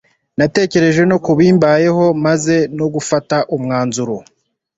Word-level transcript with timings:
natekereje 0.37 1.01
kubimbayeho 1.25 2.05
maze 2.25 2.55
nogufata 2.75 3.37
umwanzuro 3.55 4.15